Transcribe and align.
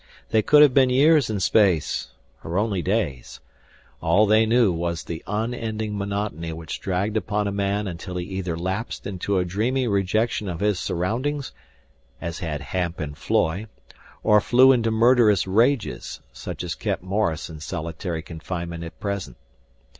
They 0.29 0.41
could 0.41 0.63
have 0.63 0.73
been 0.73 0.89
years 0.89 1.29
in 1.29 1.39
space 1.41 2.07
or 2.43 2.57
only 2.57 2.81
days. 2.81 3.39
All 4.01 4.25
they 4.25 4.47
knew 4.47 4.71
was 4.73 5.03
the 5.03 5.21
unending 5.27 5.95
monotony 5.95 6.53
which 6.53 6.79
dragged 6.81 7.15
upon 7.15 7.47
a 7.47 7.51
man 7.51 7.87
until 7.87 8.15
he 8.17 8.25
either 8.25 8.57
lapsed 8.57 9.05
into 9.05 9.37
a 9.37 9.45
dreamy 9.45 9.87
rejection 9.87 10.49
of 10.49 10.59
his 10.59 10.79
surroundings, 10.79 11.51
as 12.19 12.39
had 12.39 12.61
Hamp 12.61 12.99
and 12.99 13.15
Floy, 13.15 13.67
or 14.23 14.41
flew 14.41 14.71
into 14.71 14.89
murderous 14.89 15.45
rages, 15.45 16.19
such 16.33 16.63
as 16.63 16.73
kept 16.73 17.03
Morris 17.03 17.47
in 17.47 17.59
solitary 17.59 18.23
confinement 18.23 18.83
at 18.83 18.99
present. 18.99 19.37